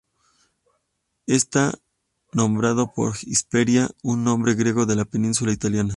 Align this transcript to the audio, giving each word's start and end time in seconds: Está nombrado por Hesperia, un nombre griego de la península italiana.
Está 1.27 1.75
nombrado 2.33 2.91
por 2.91 3.13
Hesperia, 3.17 3.91
un 4.01 4.23
nombre 4.23 4.55
griego 4.55 4.87
de 4.87 4.95
la 4.95 5.05
península 5.05 5.51
italiana. 5.51 5.89